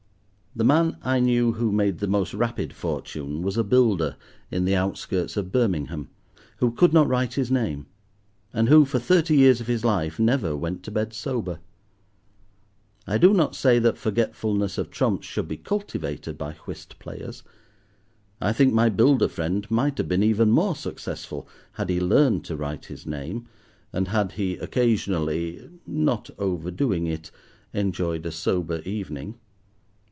The 0.53 0.65
man 0.65 0.97
I 1.01 1.21
knew 1.21 1.53
who 1.53 1.71
made 1.71 1.99
the 1.99 2.09
most 2.09 2.33
rapid 2.33 2.73
fortune 2.73 3.41
was 3.41 3.55
a 3.55 3.63
builder 3.63 4.17
in 4.51 4.65
the 4.65 4.75
outskirts 4.75 5.37
of 5.37 5.49
Birmingham, 5.49 6.09
who 6.57 6.71
could 6.73 6.91
not 6.91 7.07
write 7.07 7.35
his 7.35 7.49
name, 7.49 7.85
and 8.51 8.67
who, 8.67 8.83
for 8.83 8.99
thirty 8.99 9.37
years 9.37 9.61
of 9.61 9.67
his 9.67 9.85
life, 9.85 10.19
never 10.19 10.53
went 10.57 10.83
to 10.83 10.91
bed 10.91 11.13
sober. 11.13 11.59
I 13.07 13.17
do 13.17 13.33
not 13.33 13.55
say 13.55 13.79
that 13.79 13.97
forgetfulness 13.97 14.77
of 14.77 14.89
trumps 14.91 15.25
should 15.25 15.47
be 15.47 15.55
cultivated 15.55 16.37
by 16.37 16.51
whist 16.65 16.99
players. 16.99 17.43
I 18.41 18.51
think 18.51 18.73
my 18.73 18.89
builder 18.89 19.29
friend 19.29 19.65
might 19.71 19.97
have 19.99 20.09
been 20.09 20.21
even 20.21 20.51
more 20.51 20.75
successful 20.75 21.47
had 21.75 21.87
he 21.89 22.01
learned 22.01 22.43
to 22.45 22.57
write 22.57 22.87
his 22.87 23.05
name, 23.05 23.47
and 23.93 24.09
had 24.09 24.33
he 24.33 24.57
occasionally—not 24.57 26.29
overdoing 26.37 27.07
it—enjoyed 27.07 28.25
a 28.25 28.31
sober 28.33 28.79
evening. 28.81 29.35